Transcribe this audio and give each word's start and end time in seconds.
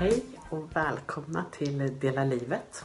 Hej 0.00 0.22
och 0.48 0.68
välkomna 0.72 1.44
till 1.58 1.98
Dela 2.00 2.24
livet. 2.24 2.84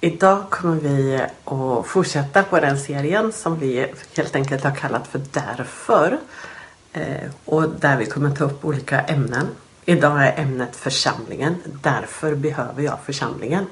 Idag 0.00 0.50
kommer 0.50 0.76
vi 0.76 1.20
att 1.44 1.86
fortsätta 1.86 2.42
på 2.42 2.60
den 2.60 2.78
serien 2.78 3.32
som 3.32 3.58
vi 3.58 3.92
helt 4.16 4.36
enkelt 4.36 4.64
har 4.64 4.74
kallat 4.74 5.06
för 5.06 5.20
Därför. 5.32 6.18
Eh, 6.92 7.30
och 7.44 7.68
där 7.68 7.96
vi 7.96 8.06
kommer 8.06 8.30
ta 8.30 8.44
upp 8.44 8.64
olika 8.64 9.00
ämnen. 9.00 9.46
Idag 9.84 10.26
är 10.26 10.42
ämnet 10.42 10.76
församlingen. 10.76 11.56
Därför 11.82 12.34
behöver 12.34 12.82
jag 12.82 12.98
församlingen. 13.04 13.66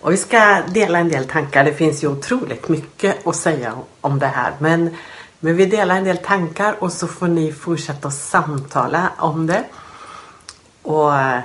Och 0.00 0.12
vi 0.12 0.16
ska 0.16 0.62
dela 0.68 0.98
en 0.98 1.08
del 1.08 1.28
tankar. 1.28 1.64
Det 1.64 1.74
finns 1.74 2.04
ju 2.04 2.08
otroligt 2.08 2.68
mycket 2.68 3.26
att 3.26 3.36
säga 3.36 3.78
om 4.00 4.18
det 4.18 4.26
här. 4.26 4.52
Men, 4.58 4.96
men 5.44 5.56
vi 5.56 5.66
delar 5.66 5.96
en 5.96 6.04
del 6.04 6.18
tankar 6.18 6.76
och 6.78 6.92
så 6.92 7.06
får 7.06 7.28
ni 7.28 7.52
fortsätta 7.52 8.08
att 8.08 8.14
samtala 8.14 9.12
om 9.18 9.46
det. 9.46 9.64
Och 10.82 11.16
eh, 11.16 11.40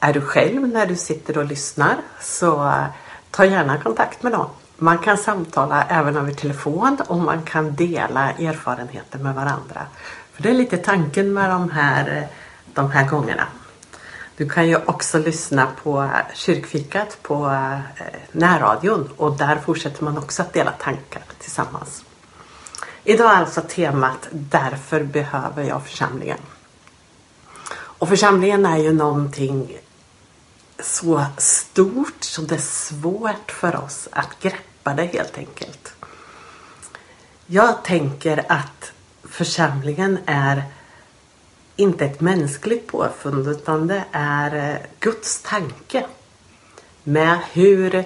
är 0.00 0.12
du 0.12 0.20
själv 0.20 0.68
när 0.68 0.86
du 0.86 0.96
sitter 0.96 1.38
och 1.38 1.44
lyssnar 1.44 1.96
så 2.20 2.66
eh, 2.66 2.84
ta 3.30 3.44
gärna 3.44 3.78
kontakt 3.78 4.22
med 4.22 4.32
någon. 4.32 4.48
Man 4.76 4.98
kan 4.98 5.18
samtala 5.18 5.84
även 5.88 6.16
över 6.16 6.32
telefon 6.32 6.98
och 7.08 7.18
man 7.18 7.42
kan 7.42 7.74
dela 7.74 8.30
erfarenheter 8.30 9.18
med 9.18 9.34
varandra. 9.34 9.86
För 10.32 10.42
det 10.42 10.50
är 10.50 10.54
lite 10.54 10.76
tanken 10.76 11.32
med 11.32 11.50
de 11.50 11.70
här, 11.70 12.16
eh, 12.16 12.24
de 12.74 12.90
här 12.90 13.08
gångerna. 13.08 13.46
Du 14.36 14.48
kan 14.48 14.68
ju 14.68 14.76
också 14.76 15.18
lyssna 15.18 15.68
på 15.82 16.10
kyrkfikat 16.34 17.18
på 17.22 17.68
närradion 18.32 19.08
och 19.16 19.36
där 19.36 19.56
fortsätter 19.56 20.04
man 20.04 20.18
också 20.18 20.42
att 20.42 20.52
dela 20.52 20.70
tankar 20.70 21.22
tillsammans. 21.38 22.04
Idag 23.04 23.32
är 23.32 23.36
alltså 23.36 23.62
temat 23.68 24.28
Därför 24.30 25.02
behöver 25.02 25.62
jag 25.62 25.86
församlingen. 25.86 26.38
Och 27.74 28.08
församlingen 28.08 28.66
är 28.66 28.78
ju 28.78 28.92
någonting 28.92 29.78
så 30.78 31.24
stort 31.38 32.24
så 32.24 32.42
det 32.42 32.54
är 32.54 32.58
svårt 32.58 33.50
för 33.50 33.76
oss 33.76 34.08
att 34.12 34.40
greppa 34.40 34.94
det 34.94 35.04
helt 35.04 35.38
enkelt. 35.38 35.94
Jag 37.46 37.84
tänker 37.84 38.44
att 38.48 38.92
församlingen 39.22 40.18
är 40.26 40.64
inte 41.76 42.04
ett 42.04 42.20
mänskligt 42.20 42.86
påfund 42.86 43.48
utan 43.48 43.86
det 43.86 44.04
är 44.12 44.70
eh, 44.70 44.76
Guds 45.00 45.42
tanke 45.42 46.06
med 47.04 47.38
hur, 47.52 48.04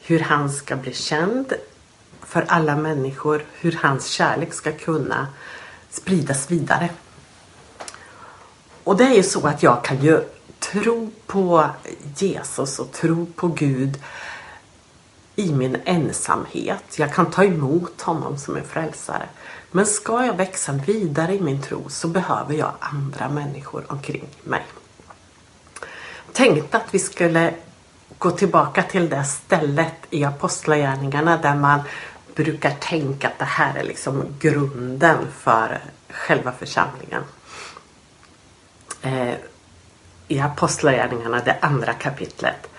hur 0.00 0.20
han 0.20 0.50
ska 0.50 0.76
bli 0.76 0.94
känd 0.94 1.54
för 2.30 2.44
alla 2.48 2.76
människor, 2.76 3.44
hur 3.60 3.78
hans 3.82 4.06
kärlek 4.06 4.54
ska 4.54 4.72
kunna 4.72 5.26
spridas 5.90 6.50
vidare. 6.50 6.88
Och 8.84 8.96
det 8.96 9.04
är 9.04 9.14
ju 9.14 9.22
så 9.22 9.46
att 9.46 9.62
jag 9.62 9.84
kan 9.84 10.02
ju 10.02 10.24
tro 10.58 11.10
på 11.26 11.70
Jesus 12.16 12.78
och 12.78 12.92
tro 12.92 13.26
på 13.26 13.48
Gud 13.48 14.02
i 15.36 15.52
min 15.52 15.76
ensamhet. 15.84 16.98
Jag 16.98 17.14
kan 17.14 17.30
ta 17.30 17.44
emot 17.44 18.00
honom 18.00 18.38
som 18.38 18.56
en 18.56 18.64
frälsare. 18.64 19.28
Men 19.70 19.86
ska 19.86 20.24
jag 20.26 20.36
växa 20.36 20.72
vidare 20.72 21.34
i 21.34 21.40
min 21.40 21.62
tro 21.62 21.88
så 21.88 22.08
behöver 22.08 22.54
jag 22.54 22.72
andra 22.80 23.28
människor 23.28 23.84
omkring 23.88 24.28
mig. 24.44 24.66
Tänkte 26.32 26.76
att 26.76 26.94
vi 26.94 26.98
skulle 26.98 27.54
gå 28.18 28.30
tillbaka 28.30 28.82
till 28.82 29.08
det 29.08 29.24
stället 29.24 29.94
i 30.10 30.24
Apostlagärningarna 30.24 31.36
där 31.36 31.54
man 31.54 31.80
brukar 32.44 32.70
tänka 32.70 33.28
att 33.28 33.38
det 33.38 33.44
här 33.44 33.78
är 33.78 33.84
liksom 33.84 34.34
grunden 34.38 35.18
för 35.38 35.80
själva 36.08 36.52
församlingen. 36.52 37.22
Eh, 39.02 39.34
I 40.28 40.40
Apostlagärningarna, 40.40 41.42
det 41.44 41.56
andra 41.60 41.92
kapitlet. 41.92 42.70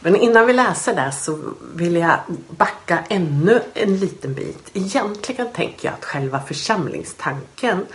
Men 0.00 0.16
innan 0.16 0.46
vi 0.46 0.52
läser 0.52 0.94
det 0.94 1.12
så 1.12 1.38
vill 1.74 1.96
jag 1.96 2.18
backa 2.50 3.04
ännu 3.08 3.62
en 3.74 3.96
liten 3.96 4.34
bit. 4.34 4.70
Egentligen 4.72 5.52
tänker 5.52 5.88
jag 5.88 5.94
att 5.94 6.04
själva 6.04 6.40
församlingstanken 6.40 7.86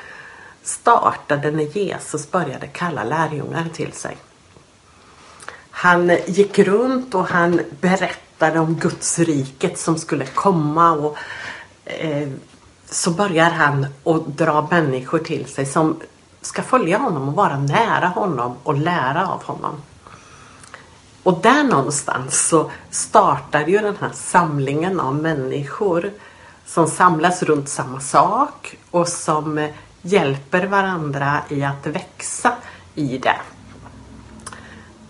startade 0.63 1.51
när 1.51 1.63
Jesus 1.63 2.31
började 2.31 2.67
kalla 2.67 3.03
lärjungar 3.03 3.69
till 3.73 3.91
sig. 3.91 4.17
Han 5.69 6.17
gick 6.25 6.59
runt 6.59 7.15
och 7.15 7.27
han 7.27 7.61
berättade 7.81 8.26
om 8.41 8.75
Guds 8.75 9.19
riket 9.19 9.79
som 9.79 9.97
skulle 9.97 10.25
komma 10.25 10.91
och 10.91 11.17
eh, 11.85 12.29
så 12.85 13.11
börjar 13.11 13.49
han 13.49 13.87
att 14.03 14.27
dra 14.37 14.67
människor 14.71 15.19
till 15.19 15.45
sig 15.45 15.65
som 15.65 15.99
ska 16.41 16.61
följa 16.61 16.97
honom 16.97 17.29
och 17.29 17.35
vara 17.35 17.59
nära 17.59 18.07
honom 18.07 18.55
och 18.63 18.77
lära 18.77 19.27
av 19.27 19.43
honom. 19.43 19.75
Och 21.23 21.39
där 21.41 21.63
någonstans 21.63 22.47
så 22.47 22.71
startar 22.89 23.67
ju 23.67 23.77
den 23.77 23.95
här 23.99 24.11
samlingen 24.13 24.99
av 24.99 25.15
människor 25.15 26.11
som 26.65 26.87
samlas 26.87 27.43
runt 27.43 27.69
samma 27.69 27.99
sak 27.99 28.77
och 28.91 29.07
som 29.07 29.57
eh, 29.57 29.69
hjälper 30.01 30.67
varandra 30.67 31.41
i 31.49 31.63
att 31.63 31.87
växa 31.87 32.53
i 32.95 33.17
det. 33.17 33.37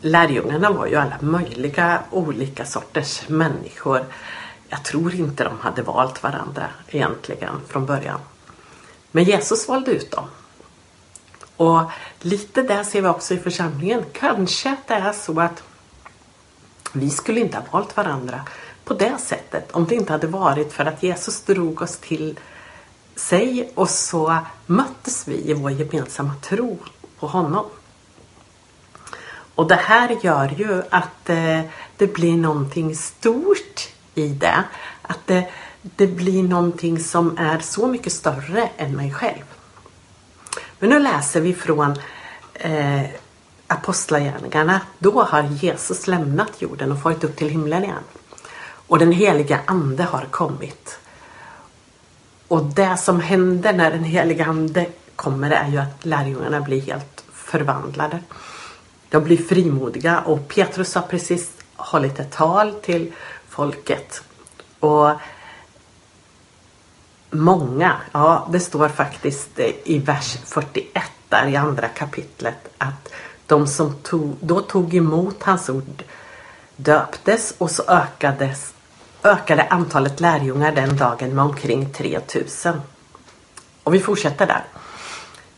Lärjungarna 0.08 0.72
var 0.72 0.86
ju 0.86 0.96
alla 0.96 1.18
möjliga 1.20 2.04
olika 2.12 2.66
sorters 2.66 3.30
människor. 3.30 4.06
Jag 4.70 4.84
tror 4.84 5.16
inte 5.16 5.44
de 5.44 5.60
hade 5.60 5.82
valt 5.82 6.24
varandra 6.24 6.68
egentligen 6.88 7.62
från 7.68 7.86
början. 7.86 8.20
Men 9.12 9.24
Jesus 9.24 9.68
valde 9.68 9.92
ut 9.92 10.12
dem. 10.12 10.26
Och 11.58 11.82
lite 12.22 12.62
där 12.62 12.84
ser 12.84 13.02
vi 13.02 13.08
också 13.08 13.34
i 13.34 13.38
församlingen. 13.38 14.04
Kanske 14.14 14.70
att 14.70 14.88
det 14.88 14.94
är 14.94 15.14
så 15.14 15.40
att 15.40 15.64
vi 16.94 17.10
skulle 17.10 17.40
inte 17.40 17.58
ha 17.58 17.66
valt 17.72 17.98
varandra 17.98 18.42
på 18.86 18.94
det 18.94 19.18
sättet 19.18 19.72
om 19.72 19.86
det 19.86 19.96
inte 19.96 20.12
hade 20.12 20.28
varit 20.28 20.74
för 20.74 20.86
att 20.86 21.04
Jesus 21.04 21.42
drog 21.42 21.82
oss 21.82 21.98
till 21.98 22.40
sig 23.16 23.72
och 23.76 23.90
så 23.90 24.38
möttes 24.66 25.28
vi 25.28 25.50
i 25.50 25.54
vår 25.54 25.72
gemensamma 25.72 26.36
tro 26.42 26.78
på 27.20 27.28
honom. 27.28 27.66
Och 29.58 29.68
det 29.68 29.76
här 29.76 30.18
gör 30.22 30.54
ju 30.58 30.82
att 30.90 31.30
eh, 31.30 31.62
det 31.98 32.14
blir 32.14 32.38
någonting 32.38 32.96
stort 32.96 33.90
i 34.16 34.28
det. 34.28 34.64
Att 35.02 35.20
det, 35.26 35.50
det 35.82 36.08
blir 36.08 36.44
någonting 36.44 37.00
som 37.00 37.38
är 37.38 37.60
så 37.60 37.88
mycket 37.88 38.14
större 38.14 38.70
än 38.78 38.96
mig 38.96 39.14
själv. 39.14 39.44
Men 40.80 40.90
nu 40.90 41.00
läser 41.00 41.42
vi 41.42 41.54
från 41.54 41.96
eh, 42.54 43.02
Apostlagärningarna. 43.68 44.82
Då 45.00 45.24
har 45.24 45.44
Jesus 45.44 46.08
lämnat 46.08 46.62
jorden 46.62 46.92
och 46.92 47.02
farit 47.02 47.24
upp 47.24 47.36
till 47.36 47.50
himlen 47.50 47.84
igen. 47.84 48.04
Och 48.88 49.00
den 49.00 49.12
heliga 49.12 49.60
ande 49.66 50.04
har 50.04 50.26
kommit. 50.32 51.00
Och 52.48 52.64
det 52.64 52.98
som 52.98 53.20
händer 53.20 53.74
när 53.74 53.92
den 53.92 54.04
heliga 54.04 54.46
ande 54.46 54.86
kommer 55.16 55.52
är 55.52 55.68
ju 55.68 55.78
att 55.78 56.06
lärjungarna 56.06 56.62
blir 56.62 56.82
helt 56.82 57.24
förvandlade. 57.34 58.20
De 59.10 59.24
blir 59.24 59.38
frimodiga 59.38 60.20
och 60.20 60.48
Petrus 60.48 60.96
har 60.96 61.02
precis 61.02 61.52
hållit 61.76 62.20
ett 62.20 62.32
tal 62.32 62.74
till 62.74 63.14
folket. 63.50 64.24
Och 64.80 65.12
många, 67.30 67.96
ja 68.12 68.48
det 68.52 68.60
står 68.60 68.90
faktiskt 68.90 69.60
i 69.84 70.00
vers 70.00 70.38
41 70.46 71.04
där 71.30 71.48
i 71.48 71.56
andra 71.56 71.88
kapitlet 71.88 72.70
att 72.78 73.14
de 73.46 73.68
som 73.68 73.96
tog, 73.96 74.36
då 74.42 74.62
tog 74.62 74.96
emot 74.96 75.44
hans 75.44 75.70
ord 75.70 76.04
döptes 76.76 77.54
och 77.58 77.72
så 77.72 77.84
ökades, 77.88 78.74
ökade 79.24 79.68
antalet 79.70 80.20
lärjungar 80.20 80.72
den 80.72 80.98
dagen 80.98 81.36
med 81.36 81.46
omkring 81.46 81.94
3000. 81.94 82.82
Och 83.84 83.94
vi 83.94 84.00
fortsätter 84.00 84.48
där. 84.48 84.64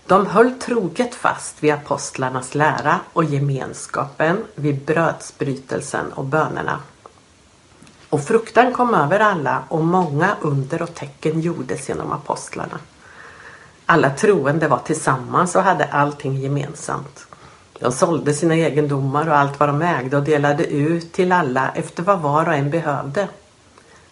De 0.09 0.25
höll 0.25 0.51
troget 0.51 1.15
fast 1.15 1.63
vid 1.63 1.73
apostlarnas 1.73 2.55
lära 2.55 2.99
och 3.13 3.23
gemenskapen 3.23 4.43
vid 4.55 4.85
brödsbrytelsen 4.85 6.13
och 6.13 6.25
bönerna. 6.25 6.79
Och 8.09 8.23
fruktan 8.23 8.73
kom 8.73 8.93
över 8.93 9.19
alla 9.19 9.63
och 9.67 9.83
många 9.83 10.35
under 10.41 10.81
och 10.81 10.95
tecken 10.95 11.41
gjordes 11.41 11.89
genom 11.89 12.11
apostlarna. 12.11 12.79
Alla 13.85 14.09
troende 14.09 14.67
var 14.67 14.77
tillsammans 14.77 15.55
och 15.55 15.63
hade 15.63 15.85
allting 15.85 16.37
gemensamt. 16.37 17.27
De 17.79 17.91
sålde 17.91 18.33
sina 18.33 18.55
egendomar 18.55 19.27
och 19.27 19.37
allt 19.37 19.59
vad 19.59 19.69
de 19.69 19.81
ägde 19.81 20.17
och 20.17 20.23
delade 20.23 20.65
ut 20.65 21.11
till 21.11 21.31
alla 21.31 21.71
efter 21.75 22.03
vad 22.03 22.19
var 22.19 22.47
och 22.47 22.53
en 22.53 22.69
behövde. 22.69 23.27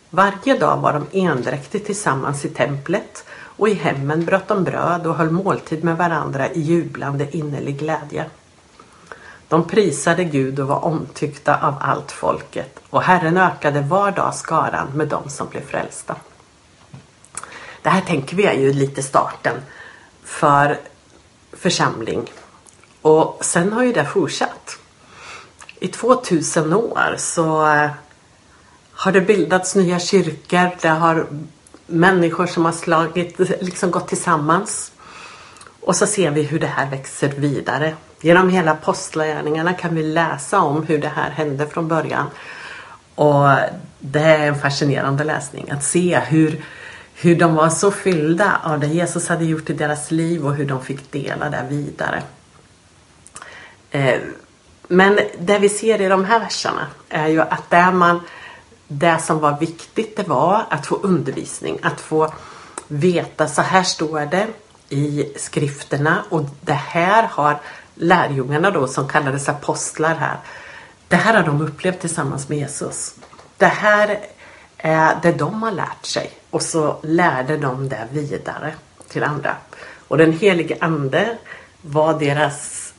Varje 0.10 0.58
dag 0.58 0.78
var 0.78 0.94
de 0.94 1.20
endräktigt 1.22 1.86
tillsammans 1.86 2.46
i 2.46 2.50
templet 2.50 3.26
och 3.58 3.70
i 3.70 3.74
hemmen 3.74 4.26
bröt 4.26 4.48
de 4.48 4.64
bröd 4.64 5.08
och 5.08 5.16
höll 5.16 5.30
måltid 5.30 5.84
med 5.84 5.98
varandra 5.98 6.52
i 6.52 6.62
jublande 6.62 7.38
innerlig 7.38 7.80
glädje. 7.80 8.26
De 9.48 9.68
prisade 9.68 10.24
Gud 10.24 10.60
och 10.60 10.68
var 10.68 10.86
omtyckta 10.86 11.68
av 11.68 11.76
allt 11.82 12.12
folket 12.12 12.80
och 12.90 13.02
Herren 13.02 13.38
ökade 13.38 13.82
var 13.82 14.12
dag 14.12 14.36
skaran 14.36 14.88
med 14.94 15.08
dem 15.08 15.30
som 15.30 15.50
blev 15.50 15.62
frälsta. 15.62 16.16
Det 17.82 17.90
här 17.90 18.02
tänker 18.02 18.36
vi 18.36 18.46
är 18.46 18.54
ju 18.54 18.74
lite 18.74 19.04
starten 19.04 19.56
för 20.24 20.80
församling. 21.54 22.32
Och 23.02 23.38
sen 23.42 23.74
har 23.74 23.84
ju 23.84 23.94
det 23.94 24.06
fortsatt. 24.06 24.78
I 25.80 25.88
2000 25.88 26.74
år 26.74 27.16
så 27.18 27.74
eh, 27.74 27.90
har 28.92 29.12
det 29.12 29.22
bildats 29.22 29.76
nya 29.76 30.00
kyrkor. 30.00 30.70
Det 30.82 30.88
har 30.88 31.28
människor 31.88 32.46
som 32.46 32.66
har 32.66 32.72
slagit, 32.72 33.40
liksom 33.40 33.92
gått 33.92 34.08
tillsammans. 34.08 34.92
Och 35.82 35.96
så 35.96 36.08
ser 36.08 36.32
vi 36.32 36.44
hur 36.44 36.60
det 36.60 36.68
här 36.68 36.90
växer 36.90 37.30
vidare. 37.30 37.96
Genom 38.22 38.50
hela 38.50 38.72
apostlagärningarna 38.72 39.74
kan 39.74 39.96
vi 39.96 40.04
läsa 40.04 40.60
om 40.60 40.84
hur 40.84 40.98
det 40.98 41.08
här 41.08 41.30
hände 41.30 41.68
från 41.68 41.88
början. 41.88 42.26
Och 43.16 43.50
det 44.00 44.20
är 44.20 44.48
en 44.48 44.60
fascinerande 44.60 45.24
läsning 45.24 45.72
att 45.72 45.84
se 45.84 46.20
hur, 46.20 46.66
hur 47.16 47.36
de 47.36 47.56
var 47.56 47.70
så 47.70 47.92
fyllda 47.92 48.62
av 48.64 48.80
det 48.80 48.88
Jesus 48.88 49.28
hade 49.28 49.46
gjort 49.46 49.70
i 49.70 49.74
deras 49.74 50.12
liv 50.12 50.46
och 50.46 50.56
hur 50.56 50.66
de 50.66 50.84
fick 50.84 51.12
dela 51.12 51.50
det 51.50 51.66
vidare. 51.70 52.24
Eh, 53.92 54.20
men 54.88 55.20
det 55.40 55.60
vi 55.60 55.70
ser 55.70 56.02
i 56.02 56.08
de 56.08 56.26
här 56.26 56.40
verserna 56.40 56.88
är 57.10 57.28
ju 57.28 57.42
att 57.42 57.70
där 57.70 57.92
man, 57.92 58.22
det 58.88 59.20
som 59.20 59.40
var 59.40 59.60
viktigt 59.60 60.18
det 60.18 60.28
var 60.28 60.66
att 60.70 60.86
få 60.86 60.96
undervisning, 60.96 61.80
att 61.82 62.02
få 62.02 62.34
veta 62.88 63.48
så 63.48 63.62
här 63.62 63.84
står 63.84 64.26
det 64.26 64.48
i 64.90 65.34
skrifterna 65.36 66.24
och 66.30 66.46
det 66.62 66.74
här 66.74 67.28
har 67.32 67.60
lärjungarna 67.96 68.72
då 68.72 68.88
som 68.88 69.08
kallades 69.08 69.50
apostlar 69.50 70.16
här. 70.16 70.38
Det 71.08 71.16
här 71.16 71.34
har 71.34 71.44
de 71.44 71.62
upplevt 71.62 72.00
tillsammans 72.00 72.50
med 72.50 72.58
Jesus. 72.58 73.16
Det 73.58 73.66
här 73.66 74.20
är 74.78 75.18
det 75.22 75.32
de 75.32 75.64
har 75.64 75.72
lärt 75.72 76.06
sig 76.06 76.32
och 76.50 76.62
så 76.62 76.98
lärde 77.02 77.58
de 77.58 77.90
det 77.90 78.08
vidare 78.12 78.74
till 79.08 79.24
andra. 79.24 79.56
Och 80.08 80.18
den 80.18 80.34
helige 80.34 80.78
ande 80.82 81.38
var 81.82 82.20
deras 82.20 82.94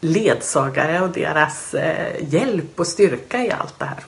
ledsagare 0.00 1.00
och 1.00 1.10
deras 1.10 1.74
eh, 1.74 2.32
hjälp 2.32 2.80
och 2.80 2.86
styrka 2.86 3.44
i 3.44 3.50
allt 3.50 3.78
det 3.78 3.84
här. 3.84 4.04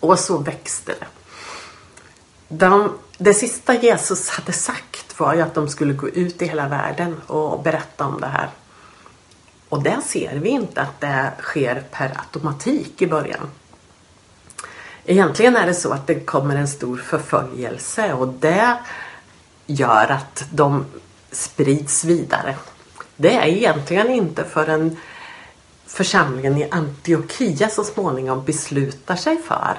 Och 0.00 0.18
så 0.18 0.38
växte 0.38 0.92
det. 1.00 1.06
De, 2.48 2.98
det 3.18 3.34
sista 3.34 3.74
Jesus 3.74 4.28
hade 4.28 4.52
sagt 4.52 5.20
var 5.20 5.34
ju 5.34 5.40
att 5.40 5.54
de 5.54 5.68
skulle 5.68 5.92
gå 5.92 6.08
ut 6.08 6.42
i 6.42 6.46
hela 6.46 6.68
världen 6.68 7.20
och 7.26 7.62
berätta 7.62 8.06
om 8.06 8.20
det 8.20 8.26
här. 8.26 8.50
Och 9.68 9.82
där 9.82 10.00
ser 10.00 10.36
vi 10.36 10.48
inte 10.48 10.82
att 10.82 11.00
det 11.00 11.32
sker 11.40 11.84
per 11.90 12.12
automatik 12.18 13.02
i 13.02 13.06
början. 13.06 13.50
Egentligen 15.04 15.56
är 15.56 15.66
det 15.66 15.74
så 15.74 15.92
att 15.92 16.06
det 16.06 16.20
kommer 16.20 16.56
en 16.56 16.68
stor 16.68 16.96
förföljelse 16.96 18.12
och 18.12 18.28
det 18.28 18.78
gör 19.66 20.10
att 20.10 20.44
de 20.52 20.84
sprids 21.30 22.04
vidare. 22.04 22.56
Det 23.16 23.34
är 23.34 23.46
egentligen 23.46 24.10
inte 24.10 24.44
förrän 24.44 24.96
församlingen 25.92 26.56
i 26.56 26.70
Antiochia 26.70 27.68
så 27.68 27.84
småningom 27.84 28.44
beslutar 28.44 29.16
sig 29.16 29.38
för 29.42 29.78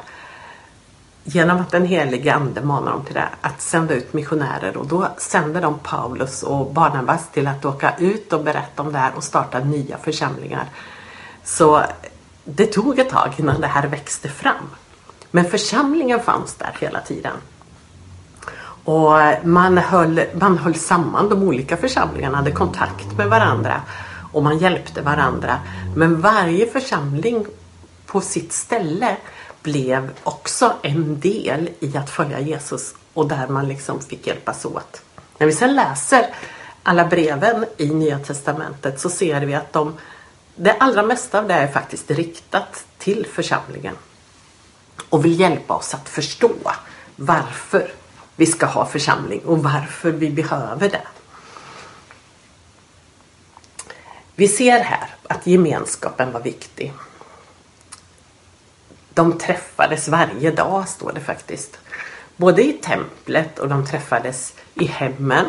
genom 1.23 1.57
att 1.57 1.71
den 1.71 1.85
helige 1.85 2.33
ande 2.33 2.61
manar 2.61 2.91
dem 2.91 3.05
till 3.05 3.13
det, 3.13 3.29
att 3.41 3.61
sända 3.61 3.93
ut 3.93 4.13
missionärer 4.13 4.77
och 4.77 4.87
då 4.87 5.07
sänder 5.17 5.61
de 5.61 5.79
Paulus 5.79 6.43
och 6.43 6.73
Barnabas 6.73 7.31
till 7.31 7.47
att 7.47 7.65
åka 7.65 7.95
ut 7.97 8.33
och 8.33 8.43
berätta 8.43 8.81
om 8.81 8.91
det 8.91 8.97
här 8.97 9.11
och 9.15 9.23
starta 9.23 9.59
nya 9.59 9.97
församlingar. 9.97 10.65
Så 11.43 11.83
det 12.43 12.65
tog 12.65 12.99
ett 12.99 13.09
tag 13.09 13.33
innan 13.37 13.61
det 13.61 13.67
här 13.67 13.87
växte 13.87 14.29
fram. 14.29 14.69
Men 15.31 15.45
församlingen 15.45 16.19
fanns 16.19 16.55
där 16.55 16.75
hela 16.79 17.01
tiden. 17.01 17.37
Och 18.83 19.13
man 19.43 19.77
höll, 19.77 20.21
man 20.39 20.57
höll 20.57 20.75
samman 20.75 21.29
de 21.29 21.43
olika 21.43 21.77
församlingarna, 21.77 22.37
hade 22.37 22.51
kontakt 22.51 23.17
med 23.17 23.29
varandra 23.29 23.81
och 24.31 24.43
man 24.43 24.57
hjälpte 24.57 25.01
varandra. 25.01 25.59
Men 25.95 26.21
varje 26.21 26.67
församling 26.67 27.45
på 28.05 28.21
sitt 28.21 28.53
ställe 28.53 29.17
blev 29.61 30.11
också 30.23 30.73
en 30.81 31.19
del 31.19 31.69
i 31.79 31.97
att 31.97 32.09
följa 32.09 32.39
Jesus 32.39 32.93
och 33.13 33.27
där 33.27 33.47
man 33.47 33.67
liksom 33.67 34.01
fick 34.01 34.27
hjälpas 34.27 34.65
åt. 34.65 35.01
När 35.37 35.47
vi 35.47 35.53
sen 35.53 35.75
läser 35.75 36.25
alla 36.83 37.05
breven 37.05 37.65
i 37.77 37.89
Nya 37.89 38.19
Testamentet 38.19 38.99
så 38.99 39.09
ser 39.09 39.41
vi 39.41 39.53
att 39.53 39.73
de, 39.73 39.97
det 40.55 40.73
allra 40.73 41.03
mesta 41.03 41.39
av 41.39 41.47
det 41.47 41.53
är 41.53 41.67
faktiskt 41.67 42.11
riktat 42.11 42.85
till 42.97 43.25
församlingen 43.33 43.95
och 45.09 45.25
vill 45.25 45.39
hjälpa 45.39 45.73
oss 45.73 45.93
att 45.93 46.09
förstå 46.09 46.51
varför 47.15 47.91
vi 48.35 48.45
ska 48.45 48.65
ha 48.65 48.85
församling 48.85 49.41
och 49.45 49.63
varför 49.63 50.11
vi 50.11 50.29
behöver 50.29 50.89
det. 50.89 51.07
Vi 54.35 54.47
ser 54.47 54.79
här 54.79 55.09
att 55.27 55.47
gemenskapen 55.47 56.31
var 56.31 56.41
viktig. 56.41 56.93
De 59.13 59.37
träffades 59.37 60.07
varje 60.07 60.51
dag, 60.51 60.87
står 60.87 61.11
det 61.13 61.19
faktiskt. 61.19 61.79
Både 62.35 62.63
i 62.63 62.73
templet 62.73 63.59
och 63.59 63.69
de 63.69 63.85
träffades 63.85 64.53
i 64.73 64.85
hemmen. 64.85 65.45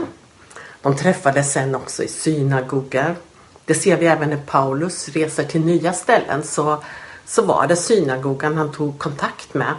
De 0.83 0.97
träffades 0.97 1.53
sen 1.53 1.75
också 1.75 2.03
i 2.03 2.09
synagogor. 2.09 3.17
Det 3.65 3.75
ser 3.75 3.97
vi 3.97 4.07
även 4.07 4.31
när 4.31 4.37
Paulus 4.47 5.09
reser 5.09 5.45
till 5.45 5.65
nya 5.65 5.93
ställen 5.93 6.43
så, 6.43 6.83
så 7.27 7.43
var 7.43 7.67
det 7.67 7.77
synagogan 7.77 8.57
han 8.57 8.73
tog 8.73 8.99
kontakt 8.99 9.55
med. 9.55 9.75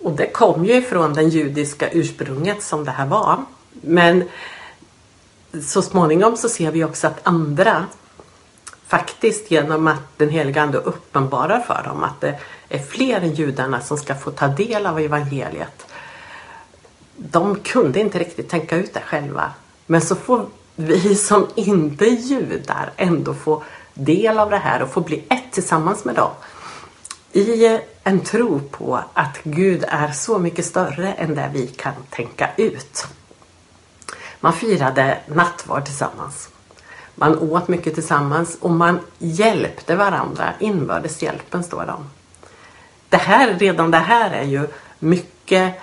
Och 0.00 0.12
det 0.12 0.26
kom 0.26 0.64
ju 0.64 0.74
ifrån 0.74 1.14
det 1.14 1.22
judiska 1.22 1.90
ursprunget 1.90 2.62
som 2.62 2.84
det 2.84 2.90
här 2.90 3.06
var. 3.06 3.44
Men 3.72 4.28
så 5.62 5.82
småningom 5.82 6.36
så 6.36 6.48
ser 6.48 6.70
vi 6.70 6.84
också 6.84 7.06
att 7.06 7.20
andra 7.22 7.86
faktiskt 8.90 9.50
genom 9.50 9.86
att 9.86 10.02
den 10.16 10.28
heliga 10.28 10.62
Ande 10.62 10.78
uppenbarar 10.78 11.60
för 11.60 11.82
dem 11.84 12.04
att 12.04 12.20
det 12.20 12.38
är 12.68 12.78
fler 12.78 13.20
än 13.20 13.34
judarna 13.34 13.80
som 13.80 13.98
ska 13.98 14.14
få 14.14 14.30
ta 14.30 14.48
del 14.48 14.86
av 14.86 14.98
evangeliet. 14.98 15.86
De 17.16 17.56
kunde 17.56 18.00
inte 18.00 18.18
riktigt 18.18 18.48
tänka 18.48 18.76
ut 18.76 18.94
det 18.94 19.00
själva. 19.00 19.52
Men 19.86 20.00
så 20.00 20.16
får 20.16 20.46
vi 20.76 21.14
som 21.14 21.46
inte 21.54 22.04
är 22.04 22.10
judar 22.10 22.92
ändå 22.96 23.34
få 23.34 23.62
del 23.94 24.38
av 24.38 24.50
det 24.50 24.58
här 24.58 24.82
och 24.82 24.90
få 24.90 25.00
bli 25.00 25.24
ett 25.28 25.52
tillsammans 25.52 26.04
med 26.04 26.14
dem. 26.14 26.30
I 27.32 27.78
en 28.04 28.20
tro 28.20 28.60
på 28.70 29.00
att 29.14 29.38
Gud 29.42 29.84
är 29.88 30.12
så 30.12 30.38
mycket 30.38 30.64
större 30.66 31.12
än 31.12 31.34
det 31.34 31.50
vi 31.52 31.66
kan 31.66 31.94
tänka 32.10 32.50
ut. 32.56 33.06
Man 34.40 34.52
firade 34.52 35.18
nattvard 35.26 35.84
tillsammans. 35.84 36.48
Man 37.20 37.38
åt 37.38 37.68
mycket 37.68 37.94
tillsammans 37.94 38.58
och 38.60 38.70
man 38.70 39.00
hjälpte 39.18 39.96
varandra. 39.96 40.52
Inbördeshjälpen 40.58 41.64
står 41.64 41.86
det 41.86 41.92
om. 41.92 42.10
Det 43.08 43.16
här, 43.16 43.54
redan 43.54 43.90
det 43.90 43.98
här 43.98 44.30
är 44.30 44.44
ju 44.44 44.68
mycket 44.98 45.74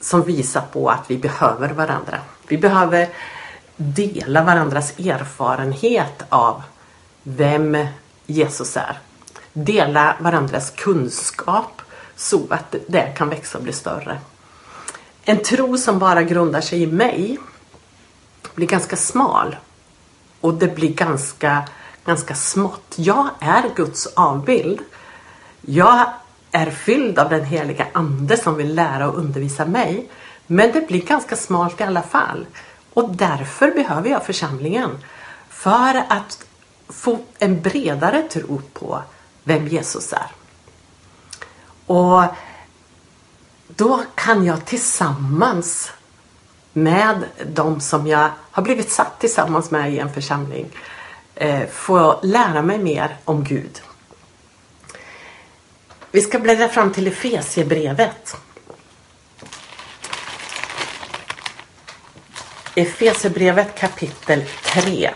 som 0.00 0.22
visar 0.22 0.60
på 0.72 0.90
att 0.90 1.10
vi 1.10 1.18
behöver 1.18 1.68
varandra. 1.68 2.18
Vi 2.48 2.58
behöver 2.58 3.08
dela 3.76 4.44
varandras 4.44 4.98
erfarenhet 4.98 6.24
av 6.28 6.62
vem 7.22 7.86
Jesus 8.26 8.76
är. 8.76 8.98
Dela 9.52 10.16
varandras 10.20 10.70
kunskap 10.70 11.82
så 12.16 12.40
att 12.50 12.74
det 12.86 13.14
kan 13.16 13.28
växa 13.28 13.58
och 13.58 13.64
bli 13.64 13.72
större. 13.72 14.18
En 15.24 15.42
tro 15.42 15.78
som 15.78 15.98
bara 15.98 16.22
grundar 16.22 16.60
sig 16.60 16.82
i 16.82 16.86
mig 16.86 17.38
blir 18.54 18.66
ganska 18.66 18.96
smal 18.96 19.56
och 20.44 20.54
det 20.54 20.74
blir 20.74 20.94
ganska, 20.94 21.68
ganska 22.04 22.34
smått. 22.34 22.94
Jag 22.96 23.28
är 23.40 23.74
Guds 23.76 24.06
avbild. 24.06 24.80
Jag 25.60 26.06
är 26.50 26.70
fylld 26.70 27.18
av 27.18 27.30
den 27.30 27.44
heliga 27.44 27.86
Ande 27.92 28.36
som 28.36 28.56
vill 28.56 28.74
lära 28.74 29.08
och 29.08 29.18
undervisa 29.18 29.64
mig. 29.64 30.10
Men 30.46 30.72
det 30.72 30.88
blir 30.88 31.02
ganska 31.02 31.36
smalt 31.36 31.80
i 31.80 31.84
alla 31.84 32.02
fall. 32.02 32.46
Och 32.92 33.10
därför 33.10 33.70
behöver 33.70 34.10
jag 34.10 34.26
församlingen. 34.26 34.90
För 35.48 36.04
att 36.08 36.46
få 36.88 37.18
en 37.38 37.60
bredare 37.60 38.22
tro 38.22 38.62
på 38.72 39.02
vem 39.44 39.68
Jesus 39.68 40.12
är. 40.12 40.30
Och 41.86 42.22
då 43.68 44.02
kan 44.14 44.44
jag 44.44 44.64
tillsammans 44.64 45.92
med 46.76 47.24
de 47.46 47.80
som 47.80 48.06
jag 48.06 48.30
har 48.50 48.62
blivit 48.62 48.90
satt 48.90 49.20
tillsammans 49.20 49.70
med 49.70 49.92
i 49.92 49.98
en 49.98 50.12
församling 50.12 50.70
eh, 51.34 51.66
få 51.66 52.20
lära 52.22 52.62
mig 52.62 52.78
mer 52.78 53.16
om 53.24 53.44
Gud. 53.44 53.82
Vi 56.10 56.20
ska 56.20 56.38
bläddra 56.38 56.68
fram 56.68 56.92
till 56.92 57.06
Efesiebrevet. 57.06 58.36
Efesierbrevet 62.74 63.78
kapitel 63.78 64.44
3. 64.62 65.10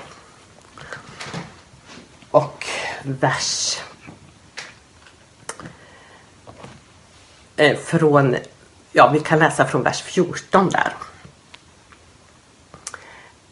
Och 2.31 2.67
vers 3.03 3.81
eh, 7.57 7.79
från, 7.79 8.37
ja 8.93 9.11
vi 9.13 9.21
kan 9.21 9.39
läsa 9.39 9.67
från 9.67 9.83
vers 9.83 10.03
14 10.03 10.71
där. 10.71 10.93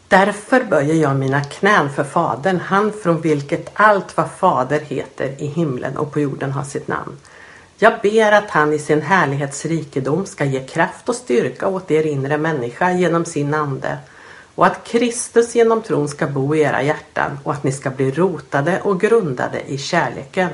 Därför 0.09 0.63
böjer 0.63 0.95
jag 0.95 1.15
mina 1.15 1.43
knän 1.43 1.89
för 1.89 2.03
Fadern, 2.03 2.59
han 2.59 2.93
från 2.93 3.21
vilket 3.21 3.69
allt 3.73 4.17
vad 4.17 4.31
Fader 4.31 4.79
heter 4.79 5.35
i 5.41 5.45
himlen 5.47 5.97
och 5.97 6.13
på 6.13 6.19
jorden 6.19 6.51
har 6.51 6.63
sitt 6.63 6.87
namn. 6.87 7.17
Jag 7.77 7.93
ber 8.01 8.31
att 8.31 8.49
han 8.49 8.73
i 8.73 8.79
sin 8.79 9.01
härlighetsrikedom 9.01 10.25
ska 10.25 10.45
ge 10.45 10.67
kraft 10.67 11.09
och 11.09 11.15
styrka 11.15 11.67
åt 11.67 11.91
er 11.91 12.03
inre 12.03 12.37
människa 12.37 12.91
genom 12.91 13.25
sin 13.25 13.53
ande 13.53 13.97
och 14.55 14.65
att 14.65 14.83
Kristus 14.83 15.55
genom 15.55 15.81
tron 15.81 16.07
ska 16.07 16.27
bo 16.27 16.55
i 16.55 16.59
era 16.59 16.83
hjärtan 16.83 17.39
och 17.43 17.53
att 17.53 17.63
ni 17.63 17.71
ska 17.71 17.89
bli 17.89 18.11
rotade 18.11 18.81
och 18.81 19.01
grundade 19.01 19.61
i 19.67 19.77
kärleken. 19.77 20.49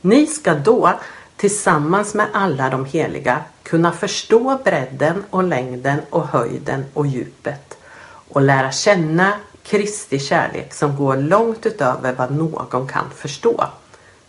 Ni 0.00 0.26
ska 0.26 0.54
då 0.54 0.92
tillsammans 1.36 2.14
med 2.14 2.26
alla 2.32 2.70
de 2.70 2.84
heliga 2.84 3.40
kunna 3.62 3.92
förstå 3.92 4.58
bredden 4.64 5.24
och 5.30 5.44
längden 5.44 6.00
och 6.10 6.28
höjden 6.28 6.84
och 6.94 7.06
djupet 7.06 7.78
och 8.28 8.42
lära 8.42 8.72
känna 8.72 9.32
Kristi 9.62 10.18
kärlek 10.18 10.74
som 10.74 10.96
går 10.96 11.16
långt 11.16 11.66
utöver 11.66 12.12
vad 12.12 12.30
någon 12.30 12.88
kan 12.88 13.10
förstå. 13.16 13.64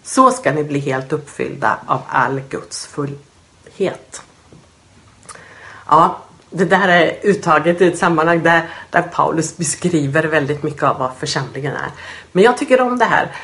Så 0.04 0.32
ska 0.32 0.52
ni 0.52 0.64
bli 0.64 0.80
helt 0.80 1.14
uppfyllda 1.14 1.80
av 1.86 2.02
all 2.08 2.42
Guds 2.50 2.88
fullhet. 2.88 4.22
Ja, 5.88 6.22
det 6.50 6.66
där 6.66 6.88
är 6.88 7.20
uttaget 7.24 7.82
i 7.82 7.88
ett 7.88 7.98
sammanhang 7.98 8.44
där, 8.44 8.70
där 8.90 9.02
Paulus 9.02 9.58
beskriver 9.58 10.24
väldigt 10.24 10.64
mycket 10.64 10.84
av 10.84 11.00
vad 11.00 11.12
församlingen 11.20 11.76
är. 11.76 11.92
Men 12.32 12.44
jag 12.44 12.58
tycker 12.58 12.82
om 12.82 12.98
det 12.98 13.06
här. 13.06 13.36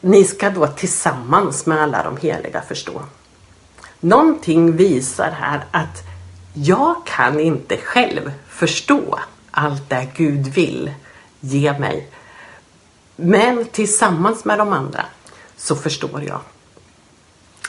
Ni 0.00 0.24
ska 0.24 0.50
då 0.50 0.66
tillsammans 0.66 1.66
med 1.66 1.82
alla 1.82 2.02
de 2.02 2.16
heliga 2.16 2.62
förstå. 2.62 3.02
Någonting 4.00 4.76
visar 4.76 5.30
här 5.30 5.64
att 5.70 6.13
jag 6.54 7.06
kan 7.06 7.40
inte 7.40 7.76
själv 7.76 8.32
förstå 8.48 9.18
allt 9.50 9.90
det 9.90 10.08
Gud 10.16 10.46
vill 10.46 10.94
ge 11.40 11.78
mig. 11.78 12.08
Men 13.16 13.64
tillsammans 13.64 14.44
med 14.44 14.58
de 14.58 14.72
andra 14.72 15.04
så 15.56 15.76
förstår 15.76 16.22
jag. 16.22 16.40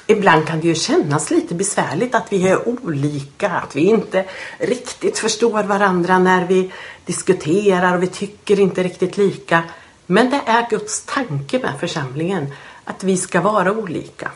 Ibland 0.07 0.47
kan 0.47 0.59
det 0.59 0.67
ju 0.67 0.75
kännas 0.75 1.31
lite 1.31 1.55
besvärligt 1.55 2.15
att 2.15 2.33
vi 2.33 2.47
är 2.47 2.67
olika, 2.67 3.49
att 3.49 3.75
vi 3.75 3.81
inte 3.81 4.25
riktigt 4.59 5.19
förstår 5.19 5.63
varandra 5.63 6.19
när 6.19 6.45
vi 6.45 6.71
diskuterar 7.05 7.95
och 7.95 8.03
vi 8.03 8.07
tycker 8.07 8.59
inte 8.59 8.83
riktigt 8.83 9.17
lika. 9.17 9.63
Men 10.05 10.29
det 10.29 10.41
är 10.45 10.69
Guds 10.69 11.05
tanke 11.05 11.59
med 11.59 11.79
församlingen, 11.79 12.53
att 12.83 13.03
vi 13.03 13.17
ska 13.17 13.41
vara 13.41 13.71
olika. 13.71 14.31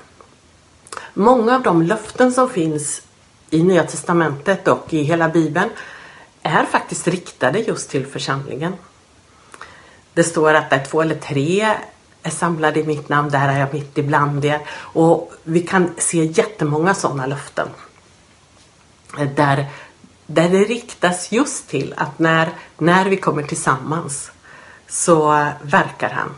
Många 1.14 1.56
av 1.56 1.64
de 1.64 1.82
löften 1.82 2.32
som 2.32 2.50
finns 2.50 3.02
i 3.50 3.64
Nya 3.64 3.84
Testamentet 3.84 4.68
och 4.68 4.94
i 4.94 5.04
hela 5.04 5.30
Bibeln 5.30 5.70
är 6.44 6.64
faktiskt 6.64 7.08
riktade 7.08 7.60
just 7.60 7.90
till 7.90 8.08
församlingen. 8.08 8.74
Det 10.14 10.24
står 10.24 10.54
att 10.54 10.70
där 10.70 10.86
två 10.86 11.02
eller 11.02 11.16
tre 11.16 11.76
är 12.24 12.30
samlade 12.30 12.80
i 12.80 12.84
mitt 12.84 13.10
namn, 13.10 13.30
där 13.30 13.50
är 13.50 13.60
jag 13.60 13.74
mitt 13.74 13.98
ibland 13.98 14.46
er. 14.46 14.60
Och 14.72 15.34
vi 15.44 15.62
kan 15.62 15.94
se 15.98 16.24
jättemånga 16.24 16.94
sådana 16.94 17.26
löften. 17.26 17.68
Där, 19.36 19.66
där 20.28 20.50
det 20.50 20.64
riktas 20.64 21.32
just 21.32 21.70
till 21.70 21.94
att 21.98 22.20
när, 22.20 22.50
när 22.78 23.06
vi 23.06 23.18
kommer 23.18 23.44
tillsammans 23.44 24.32
så 24.88 25.48
verkar 25.62 26.10
han. 26.10 26.36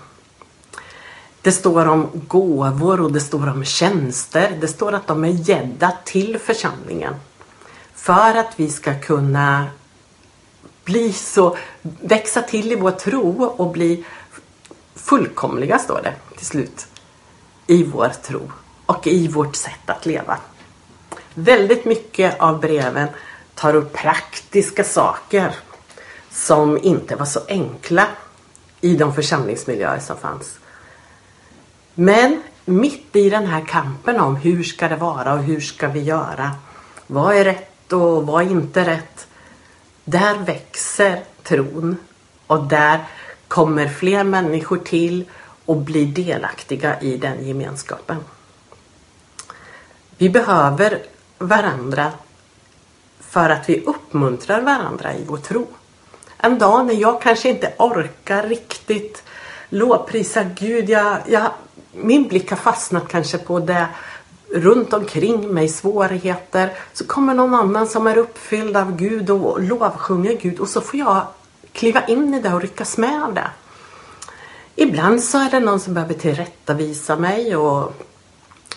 Det 1.42 1.52
står 1.52 1.86
om 1.86 2.10
gåvor 2.28 3.02
och 3.02 3.12
det 3.12 3.20
står 3.20 3.50
om 3.50 3.66
tjänster. 3.66 4.58
Det 4.62 4.68
står 4.68 4.94
att 4.94 5.08
de 5.08 5.24
är 5.24 5.50
gädda 5.50 5.94
till 6.06 6.40
församlingen. 6.40 7.14
För 7.96 8.38
att 8.38 8.54
vi 8.56 8.70
ska 8.70 9.00
kunna 9.00 9.66
bli 10.84 11.14
så, 11.14 11.58
växa 11.82 12.42
till 12.42 12.72
i 12.72 12.76
vår 12.76 12.92
tro 12.92 13.46
och 13.46 13.72
bli 13.72 14.06
fullkomliga, 14.96 15.80
står 15.80 16.02
det 16.04 16.16
till 16.38 16.46
slut, 16.46 16.88
i 17.68 17.84
vår 17.84 18.12
tro 18.24 18.52
och 18.86 19.08
i 19.08 19.28
vårt 19.28 19.56
sätt 19.56 19.90
att 19.90 20.06
leva. 20.06 20.38
Väldigt 21.34 21.86
mycket 21.86 22.40
av 22.40 22.60
breven 22.60 23.08
tar 23.56 23.76
upp 23.76 23.94
praktiska 23.94 24.84
saker 24.84 25.56
som 26.32 26.78
inte 26.84 27.16
var 27.16 27.26
så 27.26 27.40
enkla 27.48 28.08
i 28.82 28.96
de 28.96 29.16
församlingsmiljöer 29.16 30.00
som 30.00 30.18
fanns. 30.18 30.61
Men 31.96 32.42
mitt 32.66 33.16
i 33.16 33.30
den 33.30 33.46
här 33.46 33.66
kampen 33.66 34.20
om 34.20 34.36
hur 34.36 34.64
ska 34.64 34.88
det 34.88 34.96
vara 34.96 35.34
och 35.34 35.44
hur 35.44 35.60
ska 35.60 35.88
vi 35.88 36.00
göra? 36.00 36.52
Vad 37.08 37.36
är 37.36 37.44
rätt 37.44 37.94
och 37.94 38.28
vad 38.28 38.46
är 38.46 38.52
inte 38.52 38.88
rätt? 38.88 39.28
Där 40.06 40.38
växer 40.38 41.24
tron 41.44 41.98
och 42.48 42.64
där 42.64 43.00
kommer 43.48 43.88
fler 43.88 44.24
människor 44.24 44.78
till 44.78 45.26
och 45.66 45.78
blir 45.78 46.06
delaktiga 46.06 47.02
i 47.02 47.18
den 47.18 47.48
gemenskapen. 47.48 48.18
Vi 50.18 50.30
behöver 50.30 51.00
varandra 51.38 52.12
för 53.20 53.50
att 53.50 53.70
vi 53.70 53.84
uppmuntrar 53.86 54.62
varandra 54.62 55.14
i 55.14 55.24
vår 55.28 55.38
tro. 55.38 55.68
En 56.38 56.60
dag 56.60 56.86
när 56.86 56.94
jag 56.94 57.22
kanske 57.22 57.50
inte 57.50 57.74
orkar 57.78 58.48
riktigt 58.48 59.24
lovprisa 59.70 60.44
Gud. 60.44 60.90
Jag, 60.90 61.18
jag, 61.28 61.52
min 61.92 62.28
blick 62.28 62.50
har 62.50 62.58
fastnat 62.58 63.08
kanske 63.08 63.38
på 63.38 63.60
det 63.60 63.88
runt 64.54 64.94
omkring 64.94 65.54
mig, 65.54 65.70
svårigheter. 65.70 66.74
Så 66.94 67.08
kommer 67.08 67.34
någon 67.34 67.56
annan 67.56 67.88
som 67.88 68.08
är 68.08 68.18
uppfylld 68.18 68.78
av 68.78 68.96
Gud 68.96 69.30
och 69.30 69.62
lovsjunger 69.62 70.38
Gud 70.42 70.60
och 70.60 70.70
så 70.70 70.82
får 70.82 71.00
jag 71.00 71.28
kliva 71.74 72.06
in 72.06 72.34
i 72.34 72.42
det 72.42 72.54
och 72.54 72.62
ryckas 72.62 72.98
med 72.98 73.24
av 73.24 73.34
det. 73.34 73.48
Ibland 74.76 75.24
så 75.24 75.38
är 75.38 75.50
det 75.52 75.60
någon 75.60 75.80
som 75.80 75.94
behöver 75.94 76.14
tillrättavisa 76.14 77.16
mig 77.16 77.56
och 77.56 77.94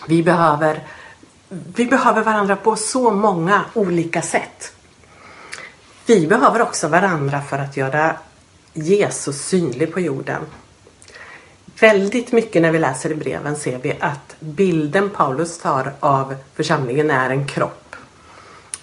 vi 0.07 0.23
behöver, 0.23 0.83
vi 1.49 1.85
behöver 1.85 2.23
varandra 2.23 2.55
på 2.55 2.75
så 2.75 3.11
många 3.11 3.65
olika 3.73 4.21
sätt. 4.21 4.73
Vi 6.05 6.27
behöver 6.27 6.61
också 6.61 6.87
varandra 6.87 7.41
för 7.41 7.57
att 7.57 7.77
göra 7.77 8.15
Jesus 8.73 9.41
synlig 9.41 9.93
på 9.93 9.99
jorden. 9.99 10.41
Väldigt 11.79 12.31
mycket 12.31 12.61
när 12.61 12.71
vi 12.71 12.79
läser 12.79 13.11
i 13.11 13.15
breven 13.15 13.55
ser 13.55 13.77
vi 13.77 13.97
att 13.99 14.35
bilden 14.39 15.09
Paulus 15.09 15.57
tar 15.57 15.93
av 15.99 16.35
församlingen 16.53 17.11
är 17.11 17.29
en 17.29 17.47
kropp. 17.47 17.95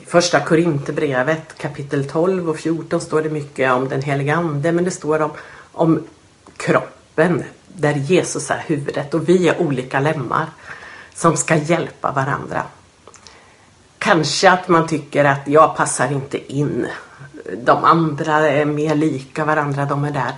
I 0.01 0.05
första 0.05 0.41
Korinthierbrevet 0.41 1.59
kapitel 1.59 2.09
12 2.09 2.51
och 2.51 2.59
14 2.59 3.01
står 3.01 3.23
det 3.23 3.31
mycket 3.31 3.73
om 3.73 3.89
den 3.89 4.03
heliga 4.03 4.35
ande 4.35 4.73
men 4.73 4.85
det 4.85 4.91
står 4.91 5.23
om, 5.23 5.31
om 5.73 6.03
kroppen 6.57 7.45
där 7.69 7.95
Jesus 7.95 8.51
är 8.51 8.65
huvudet 8.67 9.15
och 9.15 9.29
vi 9.29 9.49
är 9.49 9.61
olika 9.61 10.01
lemmar 10.01 10.47
som 11.15 11.37
ska 11.37 11.57
hjälpa 11.57 12.13
varandra. 12.13 12.63
Kanske 13.99 14.51
att 14.51 14.69
man 14.69 14.89
tycker 14.89 15.25
att 15.25 15.49
jag 15.49 15.77
passar 15.77 16.13
inte 16.13 16.53
in. 16.53 16.87
De 17.57 17.85
andra 17.85 18.51
är 18.51 18.65
mer 18.65 18.95
lika 18.95 19.45
varandra, 19.45 19.85
de 19.85 20.05
är 20.05 20.11
där. 20.11 20.33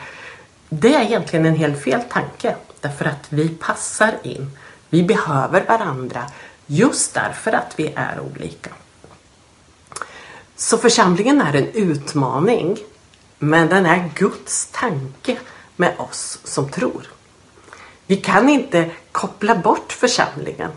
Det 0.81 0.95
är 0.95 1.03
egentligen 1.03 1.47
en 1.47 1.57
helt 1.57 1.83
fel 1.83 2.03
tanke. 2.03 2.57
Därför 2.81 3.05
att 3.05 3.27
vi 3.29 3.49
passar 3.49 4.15
in. 4.23 4.51
Vi 4.91 5.03
behöver 5.03 5.65
varandra 5.69 6.27
just 6.67 7.15
därför 7.15 7.53
att 7.53 7.75
vi 7.77 7.93
är 7.97 8.21
olika. 8.21 8.71
Så 10.57 10.79
församlingen 10.79 11.41
är 11.41 11.57
en 11.57 11.69
utmaning. 11.69 12.79
Men 13.39 13.69
den 13.69 13.87
är 13.87 14.11
Guds 14.15 14.69
tanke 14.73 15.39
med 15.77 15.95
oss 15.99 16.39
som 16.45 16.69
tror. 16.69 17.03
Vi 18.07 18.17
kan 18.17 18.49
inte 18.49 18.91
koppla 19.13 19.55
bort 19.55 19.93
församlingen. 19.93 20.71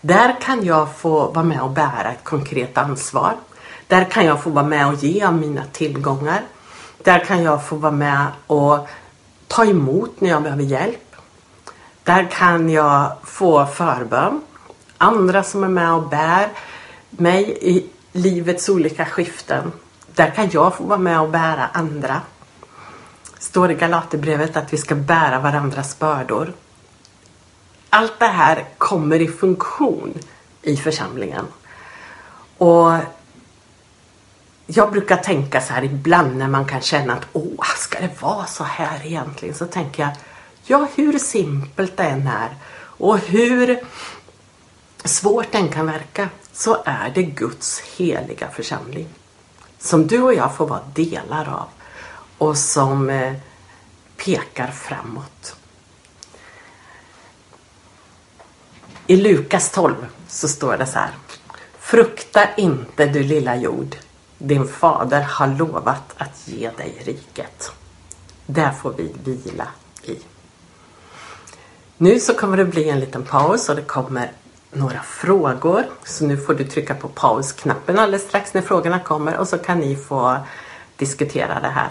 Där 0.00 0.40
kan 0.40 0.64
jag 0.64 0.96
få 0.96 1.30
vara 1.30 1.44
med 1.44 1.60
och 1.60 1.70
bära 1.70 2.12
ett 2.12 2.24
konkret 2.24 2.78
ansvar. 2.78 3.36
Där 3.86 4.04
kan 4.04 4.26
jag 4.26 4.42
få 4.42 4.50
vara 4.50 4.66
med 4.66 4.86
och 4.86 4.94
ge 4.94 5.24
av 5.24 5.34
mina 5.34 5.64
tillgångar. 5.72 6.42
Där 7.02 7.24
kan 7.24 7.42
jag 7.42 7.66
få 7.66 7.76
vara 7.76 7.92
med 7.92 8.26
och 8.46 8.88
ta 9.52 9.64
emot 9.64 10.20
när 10.20 10.28
jag 10.30 10.42
behöver 10.42 10.62
hjälp. 10.62 11.16
Där 12.02 12.28
kan 12.30 12.70
jag 12.70 13.12
få 13.24 13.66
förbön. 13.66 14.40
Andra 14.98 15.42
som 15.42 15.64
är 15.64 15.68
med 15.68 15.92
och 15.92 16.08
bär 16.08 16.48
mig 17.10 17.58
i 17.60 17.86
livets 18.12 18.68
olika 18.68 19.04
skiften. 19.04 19.72
Där 20.14 20.30
kan 20.30 20.50
jag 20.50 20.74
få 20.74 20.84
vara 20.84 20.98
med 20.98 21.20
och 21.20 21.30
bära 21.30 21.66
andra. 21.72 22.20
Står 23.38 23.70
i 23.70 23.74
Galaterbrevet 23.74 24.56
att 24.56 24.72
vi 24.72 24.76
ska 24.76 24.94
bära 24.94 25.40
varandras 25.40 25.98
bördor. 25.98 26.52
Allt 27.90 28.18
det 28.18 28.26
här 28.26 28.64
kommer 28.78 29.20
i 29.20 29.28
funktion 29.28 30.14
i 30.62 30.76
församlingen. 30.76 31.44
Och 32.58 32.92
jag 34.66 34.92
brukar 34.92 35.16
tänka 35.16 35.60
så 35.60 35.72
här 35.72 35.84
ibland 35.84 36.36
när 36.36 36.48
man 36.48 36.64
kan 36.64 36.80
känna 36.80 37.12
att 37.12 37.26
åh, 37.32 37.64
ska 37.76 38.00
det 38.00 38.22
vara 38.22 38.46
så 38.46 38.64
här 38.64 39.06
egentligen? 39.06 39.54
Så 39.54 39.66
tänker 39.66 40.02
jag, 40.02 40.12
ja 40.64 40.88
hur 40.94 41.18
simpelt 41.18 41.96
det 41.96 42.04
än 42.04 42.26
är 42.26 42.56
och 42.76 43.18
hur 43.18 43.80
svårt 45.04 45.52
den 45.52 45.68
kan 45.68 45.86
verka 45.86 46.28
så 46.52 46.82
är 46.84 47.12
det 47.14 47.22
Guds 47.22 47.80
heliga 47.80 48.48
församling. 48.50 49.08
som 49.78 50.06
du 50.06 50.22
och 50.22 50.34
jag 50.34 50.56
får 50.56 50.66
vara 50.66 50.82
delar 50.94 51.48
av 51.48 51.68
och 52.38 52.58
som 52.58 53.10
eh, 53.10 53.34
pekar 54.16 54.66
framåt. 54.66 55.56
I 59.06 59.16
Lukas 59.16 59.70
12 59.70 59.94
så 60.28 60.48
står 60.48 60.76
det 60.76 60.86
så 60.86 60.98
här. 60.98 61.10
Frukta 61.78 62.54
inte 62.56 63.06
du 63.06 63.22
lilla 63.22 63.56
jord. 63.56 63.96
Din 64.44 64.68
fader 64.68 65.22
har 65.22 65.46
lovat 65.46 66.14
att 66.16 66.48
ge 66.48 66.70
dig 66.70 67.02
riket. 67.04 67.72
Där 68.46 68.70
får 68.70 68.92
vi 68.92 69.14
vila 69.24 69.68
i. 70.02 70.18
Nu 71.96 72.20
så 72.20 72.34
kommer 72.34 72.56
det 72.56 72.64
bli 72.64 72.88
en 72.88 73.00
liten 73.00 73.22
paus 73.22 73.68
och 73.68 73.76
det 73.76 73.82
kommer 73.82 74.32
några 74.70 75.02
frågor. 75.02 75.84
Så 76.04 76.24
nu 76.24 76.36
får 76.36 76.54
du 76.54 76.64
trycka 76.64 76.94
på 76.94 77.08
pausknappen 77.08 77.98
alldeles 77.98 78.22
strax 78.22 78.54
när 78.54 78.62
frågorna 78.62 78.98
kommer 78.98 79.36
och 79.36 79.48
så 79.48 79.58
kan 79.58 79.78
ni 79.78 79.96
få 79.96 80.36
diskutera 80.96 81.60
det 81.60 81.68
här. 81.68 81.88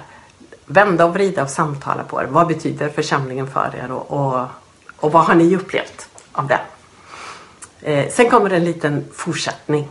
Vända 0.66 1.06
och 1.06 1.14
vrida 1.14 1.44
och 1.44 1.50
samtala 1.50 2.04
på 2.04 2.22
det. 2.22 2.28
Vad 2.28 2.48
betyder 2.48 2.90
församlingen 2.90 3.48
för 3.48 3.76
er 3.76 3.92
och, 3.92 4.12
och, 4.12 4.48
och 4.96 5.12
vad 5.12 5.24
har 5.24 5.36
ni 5.36 5.56
upplevt 5.56 6.10
av 6.32 6.48
det? 6.48 6.62
Eh, 7.82 8.10
sen 8.12 8.30
kommer 8.30 8.50
en 8.50 8.64
liten 8.64 9.06
fortsättning 9.14 9.90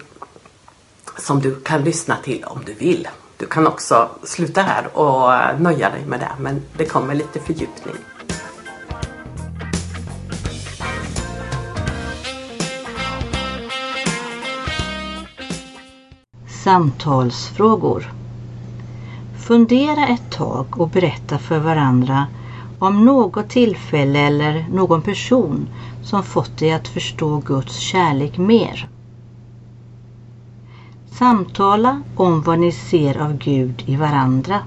som 1.19 1.41
du 1.41 1.61
kan 1.61 1.85
lyssna 1.85 2.17
till 2.17 2.45
om 2.45 2.61
du 2.67 2.75
vill. 2.75 3.09
Du 3.37 3.47
kan 3.47 3.67
också 3.67 4.09
sluta 4.23 4.63
här 4.63 4.97
och 4.99 5.35
eh, 5.35 5.61
nöja 5.61 5.91
dig 5.91 6.05
med 6.07 6.21
det 6.21 6.33
men 6.39 6.63
det 6.77 6.85
kommer 6.85 7.15
lite 7.15 7.41
fördjupning. 7.41 7.95
Samtalsfrågor 16.65 18.13
Fundera 19.51 20.07
ett 20.07 20.31
tag 20.31 20.81
och 20.81 20.89
berätta 20.89 21.39
för 21.39 21.59
varandra 21.59 22.27
om 22.79 23.05
något 23.05 23.49
tillfälle 23.49 24.19
eller 24.19 24.67
någon 24.73 25.03
person 25.03 25.69
som 26.05 26.23
fått 26.23 26.59
dig 26.59 26.73
att 26.73 26.89
förstå 26.89 27.39
Guds 27.39 27.77
kärlek 27.77 28.39
mer. 28.39 28.90
Samtala 31.21 32.03
om 32.17 32.43
vad 32.43 32.59
ni 32.59 32.73
ser 32.73 33.19
av 33.19 33.39
Gud 33.39 33.83
i 33.87 33.97
varandra. 33.97 34.63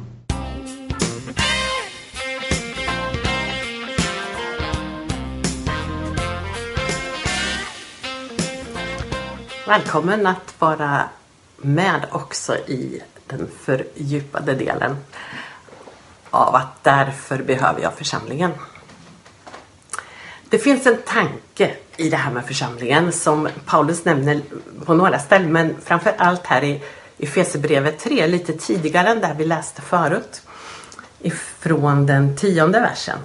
Välkommen 9.67 10.27
att 10.27 10.55
vara 10.60 11.10
med 11.57 12.05
också 12.12 12.55
i 12.55 13.01
den 13.27 13.48
fördjupade 13.60 14.53
delen 14.53 14.98
av 16.29 16.55
att 16.55 16.83
därför 16.83 17.43
behöver 17.43 17.81
jag 17.81 17.93
församlingen. 17.93 18.51
Det 20.53 20.60
finns 20.60 20.86
en 20.86 20.98
tanke 20.98 21.75
i 21.98 22.10
det 22.10 22.17
här 22.17 22.31
med 22.31 22.45
församlingen 22.45 23.12
som 23.12 23.50
Paulus 23.65 24.05
nämner 24.05 24.41
på 24.86 24.93
några 24.93 25.19
ställen 25.19 25.51
men 25.51 25.75
framför 25.81 26.13
allt 26.17 26.45
här 26.45 26.63
i 26.63 26.83
Efesierbrevet 27.17 28.00
3 28.00 28.27
lite 28.27 28.53
tidigare 28.53 29.10
än 29.10 29.19
där 29.19 29.33
vi 29.33 29.45
läste 29.45 29.81
förut. 29.81 30.41
Ifrån 31.22 32.05
den 32.05 32.38
tionde 32.38 32.79
versen. 32.79 33.17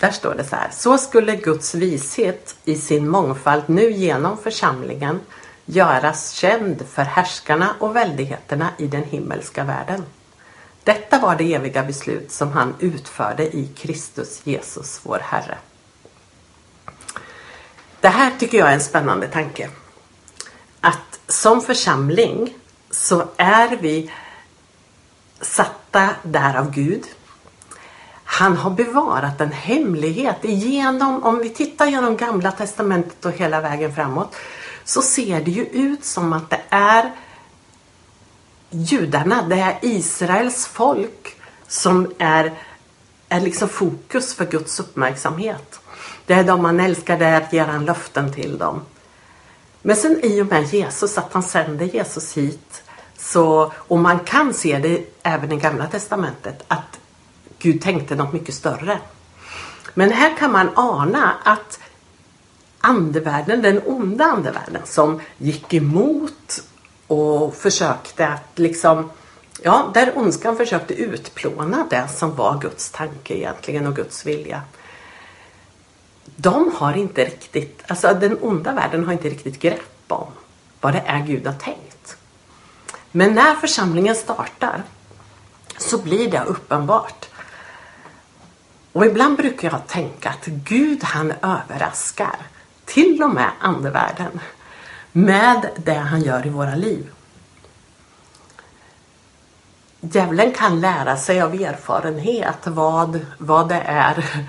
Där 0.00 0.10
står 0.10 0.34
det 0.34 0.44
så 0.44 0.56
här. 0.56 0.68
Så 0.72 0.98
skulle 0.98 1.36
Guds 1.36 1.74
vishet 1.74 2.56
i 2.64 2.76
sin 2.76 3.08
mångfald 3.08 3.62
nu 3.66 3.90
genom 3.90 4.38
församlingen 4.38 5.20
göras 5.64 6.30
känd 6.30 6.82
för 6.92 7.02
härskarna 7.02 7.74
och 7.78 7.96
väldigheterna 7.96 8.68
i 8.78 8.86
den 8.86 9.04
himmelska 9.04 9.64
världen. 9.64 10.02
Detta 10.84 11.18
var 11.18 11.36
det 11.36 11.54
eviga 11.54 11.82
beslut 11.82 12.32
som 12.32 12.52
han 12.52 12.74
utförde 12.80 13.56
i 13.56 13.68
Kristus 13.76 14.40
Jesus 14.44 15.00
vår 15.02 15.18
Herre. 15.22 15.58
Det 18.04 18.10
här 18.10 18.32
tycker 18.38 18.58
jag 18.58 18.68
är 18.68 18.74
en 18.74 18.80
spännande 18.80 19.28
tanke. 19.28 19.70
Att 20.80 21.20
som 21.28 21.62
församling 21.62 22.54
så 22.90 23.28
är 23.36 23.76
vi 23.76 24.10
satta 25.40 26.10
där 26.22 26.56
av 26.56 26.70
Gud. 26.70 27.04
Han 28.24 28.56
har 28.56 28.70
bevarat 28.70 29.40
en 29.40 29.52
hemlighet 29.52 30.36
genom, 30.42 31.24
om 31.24 31.38
vi 31.38 31.48
tittar 31.48 31.86
genom 31.86 32.16
gamla 32.16 32.52
testamentet 32.52 33.24
och 33.24 33.32
hela 33.32 33.60
vägen 33.60 33.94
framåt, 33.94 34.36
så 34.84 35.02
ser 35.02 35.40
det 35.40 35.50
ju 35.50 35.64
ut 35.64 36.04
som 36.04 36.32
att 36.32 36.50
det 36.50 36.60
är 36.68 37.12
judarna, 38.70 39.42
det 39.48 39.60
är 39.60 39.78
Israels 39.82 40.66
folk 40.66 41.36
som 41.68 42.12
är, 42.18 42.52
är 43.28 43.40
liksom 43.40 43.68
fokus 43.68 44.34
för 44.34 44.44
Guds 44.44 44.80
uppmärksamhet. 44.80 45.80
Det 46.26 46.34
är 46.34 46.44
de 46.44 46.62
man 46.62 46.80
älskar, 46.80 47.18
det 47.18 47.26
är 47.26 47.40
att 47.40 47.52
ge 47.52 47.60
han 47.60 47.84
löften 47.84 48.32
till 48.32 48.58
dem. 48.58 48.82
Men 49.82 49.96
sen 49.96 50.20
i 50.22 50.42
och 50.42 50.46
med 50.46 50.74
Jesus, 50.74 51.18
att 51.18 51.32
han 51.32 51.42
sänder 51.42 51.86
Jesus 51.86 52.36
hit, 52.36 52.82
så, 53.18 53.72
och 53.76 53.98
man 53.98 54.18
kan 54.18 54.54
se 54.54 54.78
det 54.78 55.04
även 55.22 55.52
i 55.52 55.56
Gamla 55.56 55.86
Testamentet, 55.86 56.64
att 56.68 57.00
Gud 57.58 57.82
tänkte 57.82 58.14
något 58.14 58.32
mycket 58.32 58.54
större. 58.54 58.98
Men 59.94 60.12
här 60.12 60.36
kan 60.36 60.52
man 60.52 60.70
ana 60.74 61.34
att 61.44 61.78
andevärlden, 62.80 63.62
den 63.62 63.80
onda 63.86 64.24
andevärlden 64.24 64.82
som 64.84 65.20
gick 65.38 65.74
emot 65.74 66.62
och 67.06 67.54
försökte 67.54 68.28
att 68.28 68.58
liksom 68.58 69.10
Ja, 69.62 69.90
där 69.94 70.18
ondskan 70.18 70.56
försökte 70.56 70.94
utplåna 70.94 71.86
det 71.90 72.08
som 72.08 72.36
var 72.36 72.60
Guds 72.60 72.90
tanke 72.90 73.34
egentligen 73.34 73.86
och 73.86 73.96
Guds 73.96 74.26
vilja 74.26 74.62
de 76.24 76.72
har 76.76 76.96
inte 76.96 77.24
riktigt, 77.24 77.82
alltså 77.86 78.14
den 78.14 78.38
onda 78.40 78.72
världen 78.72 79.04
har 79.04 79.12
inte 79.12 79.28
riktigt 79.28 79.60
grepp 79.60 80.04
om 80.08 80.26
vad 80.80 80.92
det 80.92 81.02
är 81.06 81.26
Gud 81.26 81.46
har 81.46 81.54
tänkt. 81.54 82.16
Men 83.10 83.34
när 83.34 83.54
församlingen 83.54 84.14
startar 84.14 84.82
så 85.78 85.98
blir 85.98 86.30
det 86.30 86.44
uppenbart. 86.44 87.28
Och 88.92 89.06
ibland 89.06 89.36
brukar 89.36 89.70
jag 89.70 89.86
tänka 89.86 90.30
att 90.30 90.46
Gud 90.46 91.04
han 91.04 91.32
överraskar 91.42 92.36
till 92.84 93.22
och 93.22 93.30
med 93.30 93.50
andevärlden 93.60 94.40
med 95.12 95.70
det 95.76 95.94
han 95.94 96.22
gör 96.22 96.46
i 96.46 96.50
våra 96.50 96.74
liv. 96.74 97.10
Djävulen 100.00 100.52
kan 100.52 100.80
lära 100.80 101.16
sig 101.16 101.42
av 101.42 101.54
erfarenhet 101.54 102.66
vad, 102.66 103.26
vad 103.38 103.68
det 103.68 103.82
är 103.86 104.46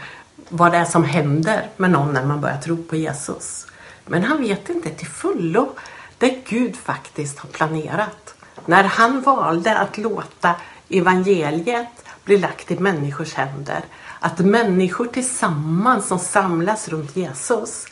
vad 0.49 0.71
det 0.71 0.77
är 0.77 0.85
som 0.85 1.03
händer 1.03 1.69
med 1.77 1.91
någon 1.91 2.13
när 2.13 2.25
man 2.25 2.41
börjar 2.41 2.57
tro 2.57 2.83
på 2.83 2.95
Jesus. 2.95 3.67
Men 4.05 4.23
han 4.23 4.41
vet 4.41 4.69
inte 4.69 4.89
till 4.89 5.07
fullo 5.07 5.69
det 6.17 6.45
Gud 6.49 6.75
faktiskt 6.75 7.39
har 7.39 7.49
planerat. 7.49 8.35
När 8.65 8.83
han 8.83 9.21
valde 9.21 9.77
att 9.77 9.97
låta 9.97 10.55
evangeliet 10.89 11.87
bli 12.25 12.37
lagt 12.37 12.71
i 12.71 12.79
människors 12.79 13.33
händer. 13.33 13.85
Att 14.19 14.39
människor 14.39 15.05
tillsammans 15.05 16.07
som 16.07 16.19
samlas 16.19 16.87
runt 16.87 17.15
Jesus 17.15 17.85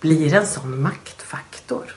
blir 0.00 0.34
en 0.34 0.46
sån 0.46 0.82
maktfaktor. 0.82 1.96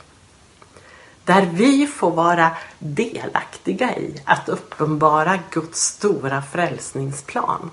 Där 1.25 1.49
vi 1.53 1.87
får 1.87 2.11
vara 2.11 2.51
delaktiga 2.79 3.97
i 3.97 4.21
att 4.25 4.49
uppenbara 4.49 5.39
Guds 5.51 5.81
stora 5.81 6.41
frälsningsplan. 6.41 7.69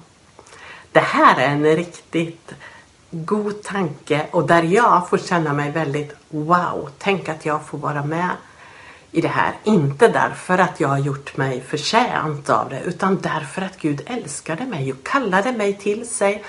Det 0.92 1.00
här 1.00 1.40
är 1.40 1.48
en 1.48 1.76
riktigt 1.76 2.54
god 3.10 3.62
tanke 3.62 4.26
och 4.30 4.46
där 4.46 4.62
jag 4.62 5.08
får 5.08 5.18
känna 5.18 5.52
mig 5.52 5.70
väldigt 5.70 6.12
wow, 6.28 6.90
tänk 6.98 7.28
att 7.28 7.46
jag 7.46 7.66
får 7.66 7.78
vara 7.78 8.04
med 8.04 8.30
i 9.10 9.20
det 9.20 9.28
här. 9.28 9.54
Inte 9.64 10.08
därför 10.08 10.58
att 10.58 10.80
jag 10.80 10.88
har 10.88 10.98
gjort 10.98 11.36
mig 11.36 11.60
förtjänt 11.60 12.50
av 12.50 12.68
det 12.68 12.80
utan 12.80 13.20
därför 13.20 13.62
att 13.62 13.78
Gud 13.78 14.02
älskade 14.06 14.66
mig 14.66 14.92
och 14.92 15.06
kallade 15.06 15.52
mig 15.52 15.78
till 15.78 16.08
sig. 16.08 16.44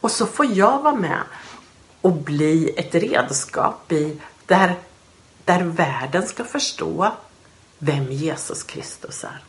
Och 0.00 0.10
så 0.10 0.26
får 0.26 0.46
jag 0.46 0.82
vara 0.82 0.94
med 0.94 1.20
och 2.00 2.12
bli 2.12 2.74
ett 2.76 2.94
redskap 2.94 3.92
i 3.92 4.20
där, 4.46 4.74
där 5.44 5.62
världen 5.62 6.26
ska 6.26 6.44
förstå 6.44 7.12
vem 7.78 8.12
Jesus 8.12 8.62
Kristus 8.62 9.24
är. 9.24 9.42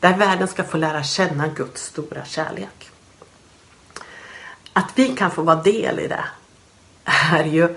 Där 0.00 0.16
världen 0.16 0.48
ska 0.48 0.64
få 0.64 0.76
lära 0.76 1.02
känna 1.02 1.48
Guds 1.48 1.82
stora 1.82 2.24
kärlek. 2.24 2.90
Att 4.76 4.92
vi 4.94 5.08
kan 5.16 5.30
få 5.30 5.42
vara 5.42 5.62
del 5.62 6.00
i 6.00 6.08
det 6.08 6.24
är 7.04 7.44
ju, 7.44 7.76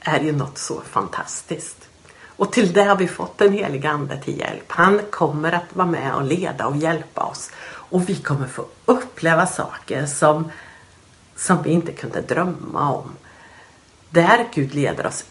är 0.00 0.20
ju 0.20 0.32
något 0.32 0.58
så 0.58 0.80
fantastiskt. 0.80 1.88
Och 2.26 2.52
till 2.52 2.72
det 2.72 2.82
har 2.82 2.96
vi 2.96 3.08
fått 3.08 3.38
den 3.38 3.52
heliga 3.52 3.90
Ande 3.90 4.22
till 4.22 4.38
hjälp. 4.38 4.64
Han 4.68 5.00
kommer 5.10 5.52
att 5.52 5.76
vara 5.76 5.86
med 5.86 6.14
och 6.14 6.24
leda 6.24 6.66
och 6.66 6.76
hjälpa 6.76 7.24
oss. 7.24 7.50
Och 7.64 8.08
vi 8.08 8.16
kommer 8.16 8.46
få 8.46 8.66
uppleva 8.84 9.46
saker 9.46 10.06
som, 10.06 10.50
som 11.36 11.62
vi 11.62 11.70
inte 11.70 11.92
kunde 11.92 12.20
drömma 12.20 12.92
om. 12.92 13.10
Där 14.10 14.48
Gud 14.54 14.74
leder 14.74 15.06
oss 15.06 15.24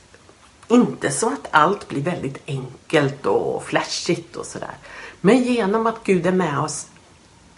Inte 0.67 1.11
så 1.11 1.27
att 1.27 1.47
allt 1.51 1.87
blir 1.87 2.01
väldigt 2.01 2.43
enkelt 2.47 3.25
och 3.25 3.63
flashigt 3.63 4.35
och 4.35 4.45
sådär. 4.45 4.77
Men 5.21 5.43
genom 5.43 5.87
att 5.87 6.03
Gud 6.03 6.25
är 6.25 6.31
med 6.31 6.59
oss 6.59 6.87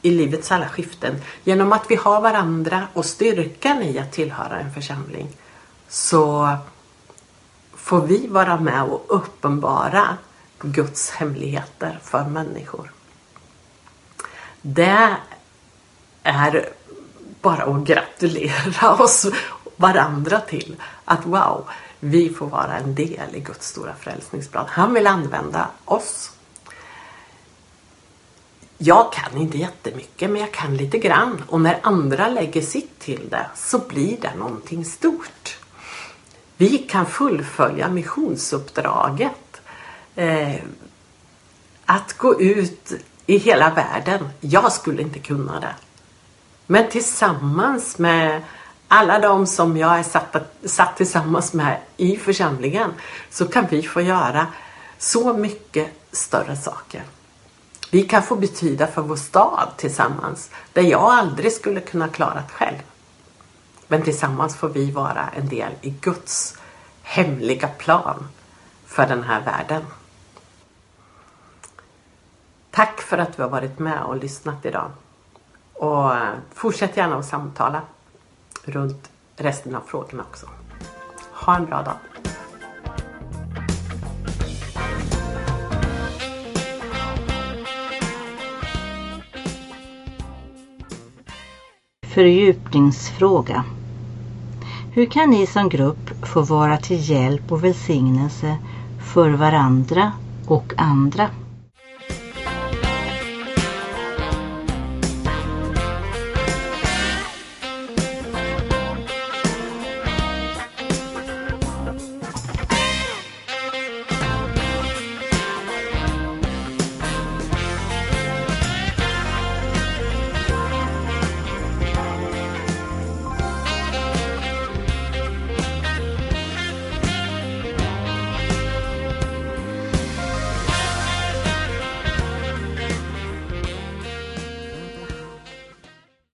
i 0.06 0.12
livets 0.12 0.52
alla 0.52 0.70
skiften. 0.70 1.22
Genom 1.44 1.74
att 1.74 1.86
vi 1.92 1.96
har 1.96 2.22
varandra 2.22 2.88
och 2.94 3.06
styrkan 3.06 3.84
i 3.84 4.00
att 4.00 4.12
tillhöra 4.12 4.60
en 4.60 4.74
församling. 4.74 5.28
Så 5.88 6.58
får 7.74 8.02
vi 8.02 8.28
vara 8.28 8.60
med 8.60 8.84
och 8.84 9.06
uppenbara 9.08 10.18
Guds 10.62 11.12
hemligheter 11.12 12.00
för 12.04 12.24
människor. 12.24 12.92
Det 14.62 15.16
är 16.24 16.70
bara 17.42 17.64
att 17.64 17.84
gratulera 17.84 18.94
oss 18.94 19.26
varandra 19.76 20.40
till 20.40 20.76
att 21.06 21.26
wow, 21.26 21.70
vi 22.00 22.30
får 22.30 22.48
vara 22.48 22.78
en 22.78 22.96
del 22.96 23.36
i 23.36 23.40
Guds 23.40 23.68
stora 23.68 23.94
frälsningsplan. 24.00 24.66
Han 24.70 24.94
vill 24.94 25.08
använda 25.08 25.68
oss. 25.86 26.32
Jag 28.86 29.14
kan 29.14 29.38
inte 29.42 29.58
jättemycket 29.58 30.30
men 30.30 30.42
jag 30.42 30.52
kan 30.52 30.78
lite 30.78 30.98
grann 30.98 31.44
och 31.48 31.62
när 31.62 31.80
andra 31.84 32.28
lägger 32.28 32.62
sitt 32.62 33.00
till 33.00 33.30
det 33.30 33.46
så 33.56 33.80
blir 33.80 34.18
det 34.22 34.36
någonting 34.36 34.86
stort. 34.86 35.58
Vi 36.58 36.78
kan 36.78 37.06
fullfölja 37.06 37.90
missionsuppdraget. 37.90 39.62
Eh, 40.16 40.56
att 41.86 42.18
gå 42.18 42.42
ut 42.42 42.94
i 43.26 43.38
hela 43.38 43.70
världen. 43.74 44.30
Jag 44.40 44.72
skulle 44.72 45.02
inte 45.02 45.20
kunna 45.20 45.60
det. 45.60 45.76
Men 46.66 46.90
tillsammans 46.90 47.98
med 47.98 48.42
alla 48.88 49.20
de 49.20 49.48
som 49.48 49.78
jag 49.78 50.00
är 50.00 50.04
satt, 50.04 50.36
satt 50.66 50.98
tillsammans 50.98 51.54
med 51.54 51.80
i 51.98 52.18
församlingen 52.18 52.92
så 53.30 53.48
kan 53.48 53.68
vi 53.70 53.84
få 53.84 54.02
göra 54.02 54.48
så 54.98 55.34
mycket 55.34 55.88
större 56.12 56.56
saker. 56.56 57.04
Vi 57.92 58.02
kan 58.02 58.24
få 58.24 58.36
betyda 58.36 58.88
för 58.88 59.02
vår 59.02 59.16
stad 59.16 59.70
tillsammans 59.78 60.52
det 60.74 60.82
jag 60.82 61.02
aldrig 61.02 61.52
skulle 61.52 61.82
kunna 61.82 62.08
klara 62.08 62.44
själv. 62.52 62.78
Men 63.88 64.04
tillsammans 64.04 64.56
får 64.56 64.70
vi 64.70 64.92
vara 64.92 65.30
en 65.36 65.50
del 65.50 65.72
i 65.82 65.90
Guds 65.90 66.58
hemliga 67.02 67.68
plan 67.68 68.28
för 68.86 69.08
den 69.08 69.24
här 69.24 69.42
världen. 69.42 69.86
Tack 72.72 73.02
för 73.02 73.18
att 73.18 73.36
du 73.36 73.42
har 73.42 73.50
varit 73.50 73.80
med 73.80 74.04
och 74.04 74.18
lyssnat 74.18 74.66
idag. 74.66 74.92
Och 75.74 76.12
fortsätt 76.54 76.98
gärna 76.98 77.18
att 77.18 77.26
samtala 77.26 77.82
runt 78.64 79.10
resten 79.36 79.76
av 79.76 79.82
frågorna 79.88 80.24
också. 80.30 80.50
Ha 81.32 81.56
en 81.56 81.66
bra 81.66 81.82
dag. 81.82 81.98
Fördjupningsfråga. 92.16 93.64
Hur 94.92 95.06
kan 95.06 95.30
ni 95.30 95.48
som 95.48 95.70
grupp 95.70 96.10
få 96.22 96.42
vara 96.42 96.78
till 96.78 97.10
hjälp 97.10 97.52
och 97.52 97.64
välsignelse 97.64 98.58
för 99.00 99.30
varandra 99.30 100.12
och 100.46 100.74
andra? 100.78 101.30